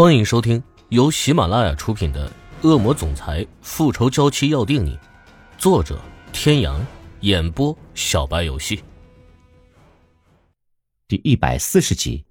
[0.00, 2.26] 欢迎收听由喜马拉雅出品的
[2.66, 4.96] 《恶魔总裁复仇娇妻要定你》，
[5.58, 6.00] 作者：
[6.32, 6.80] 天阳，
[7.20, 8.82] 演播：小白游戏。
[11.06, 12.24] 第一百四十集。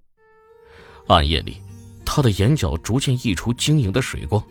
[1.09, 1.61] 暗夜里，
[2.03, 4.43] 他的眼角逐渐溢出晶莹的水光，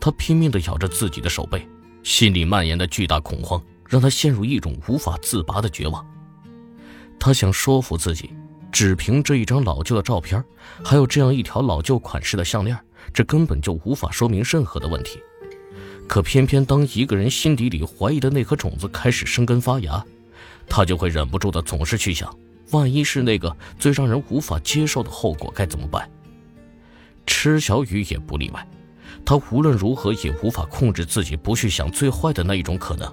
[0.00, 1.68] 他拼命的咬着自己的手背，
[2.04, 6.02] 心里蔓延的巨大恐慌让他陷入一种无法自拔的绝望。
[7.20, 8.30] 他想说服自己。
[8.76, 10.44] 只凭这一张老旧的照片，
[10.84, 12.78] 还有这样一条老旧款式的项链，
[13.10, 15.18] 这根本就无法说明任何的问题。
[16.06, 20.04] 可偏偏当一个人心底里怀疑的那颗种子开始生根发芽，
[20.68, 22.30] 他就会忍不住的总是去想：
[22.72, 26.06] 万一是那个最让人无法接受的后果该怎么办？
[27.26, 28.68] 池小雨也不例外，
[29.24, 33.10] 他无论如何也无法控制自己不去想最坏的那一种可能，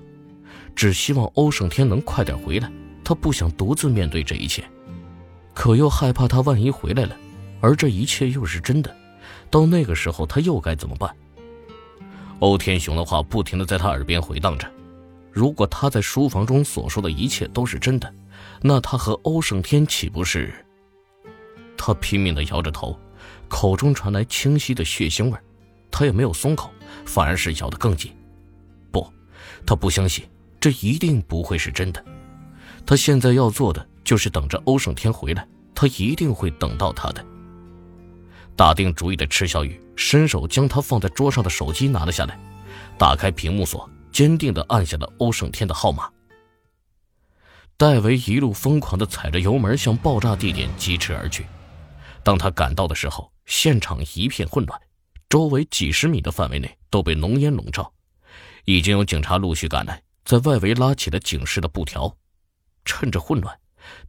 [0.75, 2.69] 只希望欧胜天能快点回来。
[3.01, 4.61] 他不想独自面对这一切。
[5.53, 7.15] 可又害怕他万一回来了，
[7.61, 8.93] 而这一切又是真的，
[9.51, 11.15] 到那个时候他又该怎么办？
[12.39, 14.69] 欧天雄的话不停的在他耳边回荡着，
[15.31, 18.13] 如果他在书房中所说的一切都是真的，
[18.61, 20.53] 那他和欧胜天岂不是？
[21.77, 22.99] 他拼命的摇着头，
[23.47, 25.37] 口中传来清晰的血腥味，
[25.91, 26.71] 他也没有松口，
[27.05, 28.11] 反而是咬得更紧。
[28.91, 29.07] 不，
[29.65, 30.25] 他不相信，
[30.59, 32.03] 这一定不会是真的。
[32.85, 33.87] 他现在要做的。
[34.03, 37.25] 就是等着欧胜天回来，他一定会等到他的。
[38.55, 42.39] 打定主意的池小雨伸手将他放在桌上的手机拿了下来，
[42.97, 46.09] 打开屏幕锁，坚定地按下了欧胜天的号码。
[47.75, 51.45] 戴维一路疯狂地踩着油门向爆炸地点疾驰而去。
[52.23, 54.79] 当他赶到的时候，现场一片混乱，
[55.27, 57.91] 周围几十米的范围内都被浓烟笼罩，
[58.65, 62.15] 已经有警察陆续赶来，在外围拉起了警示的布条。
[62.85, 63.57] 趁着混乱。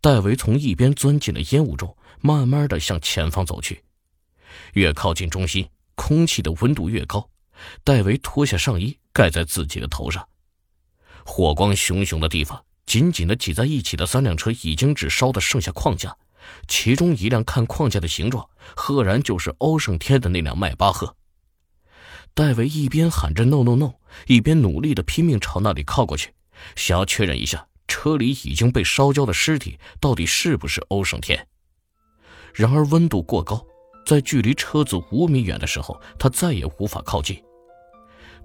[0.00, 3.82] 戴维从一边钻进了烟雾中，慢慢的向前方走去。
[4.74, 7.28] 越靠近中心，空气的温度越高。
[7.82, 10.28] 戴维脱下上衣盖在自己的头上。
[11.24, 16.16] 火光熊熊的地方，紧紧的挤在一起的三辆车已经只烧的剩下框架。
[16.68, 18.46] 其中一辆看框架的形状，
[18.76, 21.16] 赫然就是欧胜天的那辆迈巴赫。
[22.34, 23.92] 戴维一边喊着 “no no no”，
[24.26, 26.34] 一边努力的拼命朝那里靠过去，
[26.76, 27.66] 想要确认一下。
[27.86, 31.46] 车里已经被烧焦的尸体到底是不是欧胜天？
[32.52, 33.64] 然而温度过高，
[34.06, 37.42] 在距离车子五米远的时候，他再也无法靠近。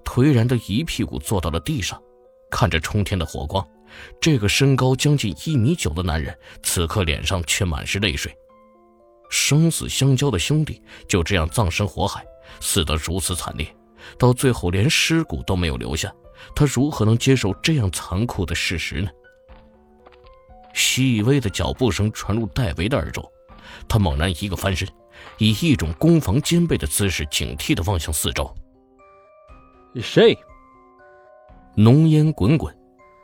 [0.04, 2.00] 颓然的一屁股坐到了地上，
[2.50, 3.66] 看着冲天的火光，
[4.20, 8.34] 这个身高将近一米九的男人，此刻脸上却满是泪水。
[9.30, 12.24] 生死相交的兄弟就这样葬身火海，
[12.60, 13.76] 死得如此惨烈，
[14.18, 16.12] 到最后连尸骨都没有留下，
[16.56, 19.08] 他如何能接受这样残酷的事实呢？
[20.72, 23.24] 细微的脚步声传入戴维的耳中，
[23.88, 24.88] 他猛然一个翻身，
[25.38, 28.52] 以一种攻防兼备的姿势，警惕地望向四周。
[30.00, 30.36] 谁？
[31.76, 32.74] 浓烟滚滚，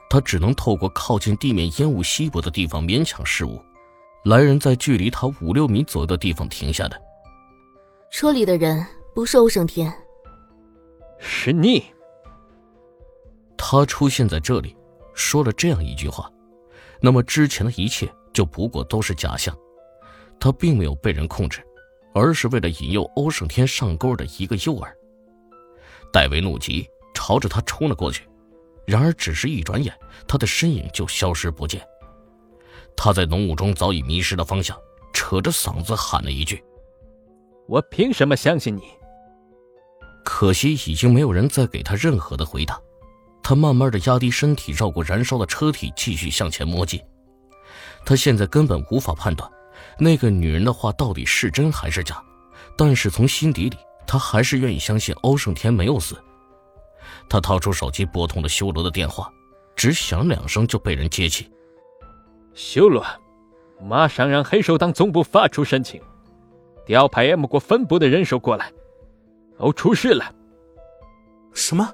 [0.09, 3.61] 他只能透过靠近地面烟雾稀薄的地方勉强视物。
[4.25, 7.01] 来人在距离他五六米左右的地方停下的。
[8.11, 8.85] 车里的人
[9.15, 9.93] 不是欧胜天，
[11.19, 11.85] 是你。
[13.57, 14.77] 他出现在这里，
[15.15, 16.31] 说了这样一句话。
[17.01, 19.57] 那么之前的一切就不过都是假象，
[20.41, 21.63] 他并没有被人控制，
[22.15, 24.89] 而是为了引诱欧胜天上钩的一个诱饵。
[26.13, 28.29] 戴维怒极，朝着他冲了过去，
[28.87, 29.95] 然而只是一转眼，
[30.27, 31.81] 他的身影就消失不见。
[32.97, 34.77] 他在浓雾中早已迷失了方向，
[35.13, 36.65] 扯着嗓子喊了一句
[37.69, 38.85] ：“我凭什么相信你？”
[40.25, 42.81] 可惜已经没有人再给他任何的回答。
[43.49, 47.01] 他慢慢的压低身体，绕过燃烧的车体，继续向前摸进。
[48.05, 49.49] 他现在根本无法判断，
[50.01, 52.21] 那个女人的话到底是真还是假，
[52.77, 56.21] 但是从心底里，他还是愿意相信欧胜天没有死。
[57.29, 59.33] 他掏出手机，拨通了修罗的电话，
[59.77, 61.49] 只响两声就被人接起。
[62.53, 63.07] 修罗，
[63.81, 66.03] 马上让黑手党总部发出申请，
[66.85, 68.73] 调派 M 国分部的人手过来。
[69.59, 70.35] 欧出事了。
[71.55, 71.89] 什么？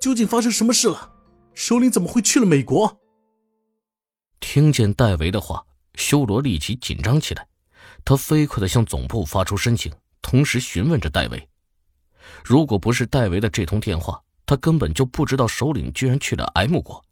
[0.00, 1.12] 究竟发生什么事了？
[1.54, 3.00] 首领怎么会去了美国？
[4.40, 7.48] 听见戴维的话，修罗立即紧张起来。
[8.04, 11.48] 他飞快的向总部发出申请，同时询问着戴维。
[12.44, 17.04] 如果不是戴维的这通电话，他根本就不知道首领居然去了 M 国，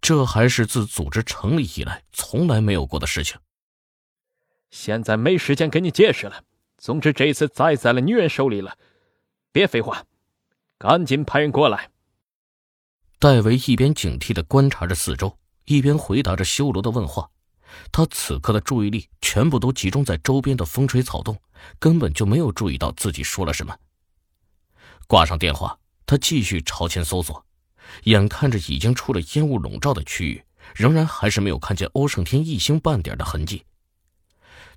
[0.00, 3.38] 这还是自组织成立以来从来没有过的事情。
[4.70, 6.44] 现在没时间给你解释了。
[6.78, 8.78] 总之，这次栽在了女人手里了。
[9.52, 10.04] 别废话，
[10.78, 11.90] 赶紧派人过来。
[13.20, 15.36] 戴维一边警惕的观察着四周，
[15.66, 17.28] 一边回答着修罗的问话。
[17.92, 21.38] 他此刻的注意力全部都集中在周边的风吹草动，
[21.78, 23.76] 根本就没有注意到自己说了什么。
[25.06, 27.44] 挂上电话，他继续朝前搜索，
[28.04, 30.42] 眼看着已经出了烟雾笼罩的区域，
[30.74, 33.66] 仍然还是没有看见欧胜天一星半点的痕迹。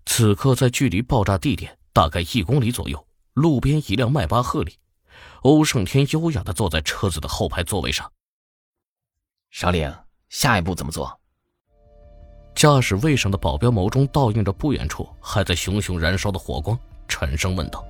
[0.05, 4.75] 此刻，在距离爆炸地点大概一公里左右，路边一辆迈巴赫里，
[5.43, 8.11] 欧胜天优雅的坐在车子的后排座位上。
[9.63, 9.89] 首领，
[10.27, 11.17] 下一步怎么做？
[12.53, 16.77] 驾驶位上的保镖眸中倒映着不远处还在熊熊燃烧的火光，
[17.07, 17.81] 沉声问道：“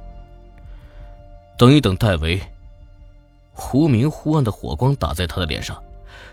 [1.57, 2.39] 等一等，戴维。”
[3.53, 5.83] 忽明忽暗的火光打在他的脸上，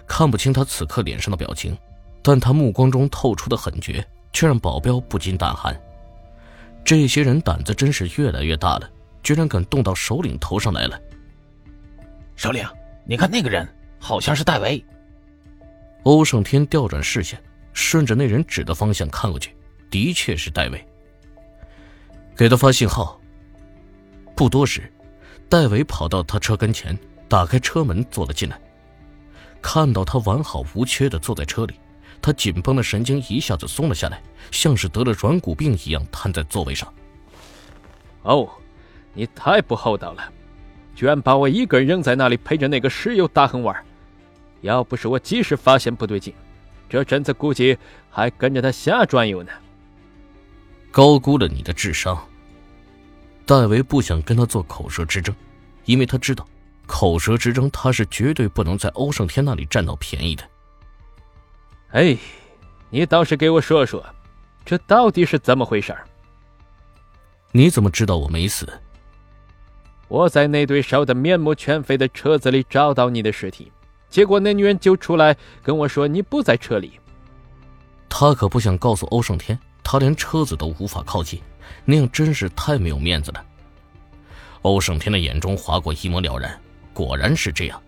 [0.07, 1.75] 看不清他此刻脸上的表情，
[2.21, 5.75] 但他目光中透出的狠绝，却让保镖不禁胆寒。
[6.85, 8.91] 这些人胆子真是越来越大了，
[9.23, 11.01] 居然敢动到首领头上来了。
[12.37, 12.63] 首领，
[13.07, 13.67] 你看那个人，
[13.99, 14.85] 好像是戴维。
[16.05, 17.41] 欧胜天调转视线。
[17.73, 19.55] 顺着那人指的方向看过去，
[19.89, 20.87] 的确是戴维。
[22.37, 23.19] 给他发信号。
[24.35, 24.93] 不多时，
[25.49, 26.99] 戴维跑到他车跟前，
[27.29, 28.61] 打开车门坐了进来。
[29.63, 31.75] 看到他完好无缺的坐在车里，
[32.21, 34.21] 他紧绷的神经一下子松了下来，
[34.51, 36.93] 像是得了软骨病一样瘫在座位上。
[38.23, 38.51] 哦，
[39.15, 40.33] 你太不厚道了，
[40.97, 43.81] 居然把我一个人扔在那里陪着那个石油大亨玩。
[44.61, 46.35] 要不是我及时发现不对劲。
[46.89, 47.79] 这阵子估计
[48.11, 49.53] 还跟着他瞎转悠呢。
[50.91, 52.19] 高估了你的智商。
[53.47, 55.35] 戴维不想跟他做口舌之争，
[55.85, 56.47] 因为他知道，
[56.87, 60.45] 口舌之争他是绝对不能在欧胜天那里占到便宜的。
[61.91, 62.17] 哎，
[62.91, 64.05] 你倒是给我说说，
[64.65, 65.97] 这到底是怎么回事？
[67.53, 68.69] 你怎么知道我没死？
[70.07, 73.71] 我在那堆烧得面目全非的车子里找到你的尸体。
[74.11, 76.99] 结果那女人就出来跟我说：“你不在车里。”
[78.11, 81.41] 他可不想告诉欧胜天，他连车子都无法靠近，
[81.85, 83.45] 那样真是太没有面子了。
[84.63, 86.61] 欧胜天的眼中划过一抹了然，
[86.93, 87.81] 果然是这样。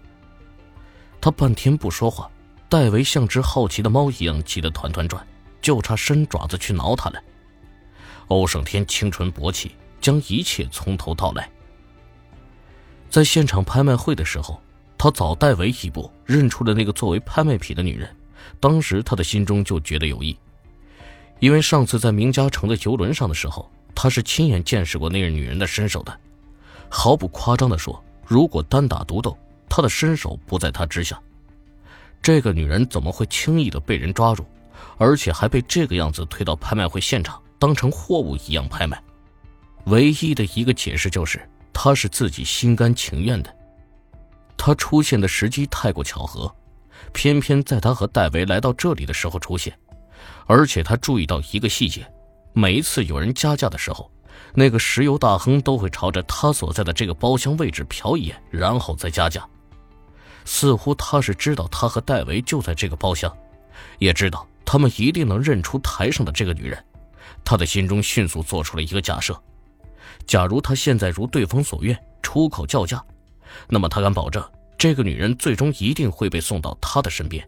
[1.20, 2.30] 他半天不说话，
[2.68, 5.26] 戴维像只好奇的猫一样急得团团转，
[5.60, 7.20] 就差伸爪子去挠他了。
[8.28, 11.50] 欧胜天清纯勃起，将一切从头道来。
[13.10, 14.62] 在现场拍卖会的时候。
[15.02, 18.08] 他早戴维一步认出了那个作为拍卖品的女人，
[18.60, 20.38] 当时他的心中就觉得有异，
[21.40, 26.16] 因为上次在明嘉城的游轮上的时候，他是亲眼见识过那个女人的身手的。
[26.88, 29.36] 毫不夸张地说，如果单打独斗，
[29.68, 31.20] 他的身手不在他之下。
[32.22, 34.46] 这个女人怎么会轻易的被人抓住，
[34.98, 39.02] 而且还被这个样子推到拍卖会现场，当成货物一样拍卖？
[39.86, 41.40] 唯一的一个解释就是，
[41.72, 43.52] 她是自己心甘情愿的。
[44.64, 46.54] 他出现的时机太过巧合，
[47.12, 49.76] 偏偏在他和戴维来到这里的时候出现，
[50.46, 52.06] 而且他注意到一个细节：
[52.52, 54.08] 每一次有人加价的时候，
[54.54, 59.44] 那个石油大亨都会朝着他所在的这个包厢位置瞟一眼，然后再加价。
[60.44, 63.36] 似乎他是知道他和戴维就在这个包厢，
[63.98, 66.80] 也知道他们一定能认出台上的这个女人。
[67.44, 69.36] 他的心中迅速做出了一个假设：
[70.24, 73.04] 假如他现在如对方所愿出口叫价。
[73.68, 74.42] 那么他敢保证，
[74.78, 77.46] 这个女人最终一定会被送到他的身边，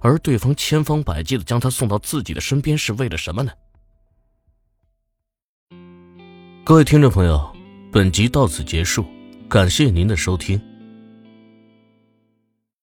[0.00, 3.52] 而对方千方百计的将她送到自己的身边是为了什么呢？
[6.64, 7.50] 各位听众朋友，
[7.90, 9.04] 本集到此结束，
[9.48, 10.60] 感谢您的收听。